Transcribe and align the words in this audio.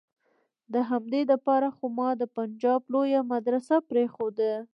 د 0.73 0.75
همدې 0.89 1.21
د 1.31 1.33
پاره 1.45 1.69
خو 1.75 1.85
ما 1.97 2.09
د 2.21 2.23
پنجاب 2.35 2.81
لويه 2.93 3.21
مدرسه 3.33 3.75
پرېخوده. 3.89 4.53